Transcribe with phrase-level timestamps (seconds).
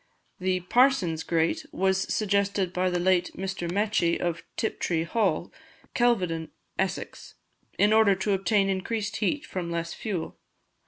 [0.39, 3.71] The "Parson's" grate was suggested by the late Mr.
[3.71, 5.53] Mechi, of Tiptree Hall,
[5.93, 7.35] Kelvedon, Essex,
[7.77, 10.39] in order to obtain increased heat from less fuel.